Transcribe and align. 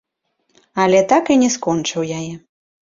Але 0.85 1.03
так 1.13 1.31
і 1.37 1.39
не 1.43 1.51
скончыў 1.59 2.11
яе. 2.21 2.31